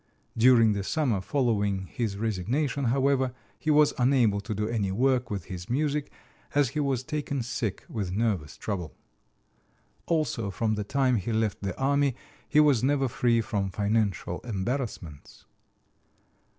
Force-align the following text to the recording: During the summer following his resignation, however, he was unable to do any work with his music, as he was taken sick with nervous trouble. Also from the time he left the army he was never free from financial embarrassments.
During 0.35 0.73
the 0.73 0.83
summer 0.83 1.21
following 1.21 1.85
his 1.85 2.17
resignation, 2.17 2.85
however, 2.85 3.33
he 3.59 3.69
was 3.69 3.93
unable 3.99 4.41
to 4.41 4.55
do 4.55 4.67
any 4.67 4.91
work 4.91 5.29
with 5.29 5.45
his 5.45 5.69
music, 5.69 6.11
as 6.55 6.69
he 6.69 6.79
was 6.79 7.03
taken 7.03 7.43
sick 7.43 7.85
with 7.87 8.11
nervous 8.11 8.57
trouble. 8.57 8.95
Also 10.07 10.49
from 10.49 10.73
the 10.73 10.83
time 10.83 11.17
he 11.17 11.31
left 11.31 11.61
the 11.61 11.77
army 11.77 12.15
he 12.49 12.59
was 12.59 12.83
never 12.83 13.07
free 13.07 13.41
from 13.41 13.69
financial 13.69 14.39
embarrassments. 14.39 15.45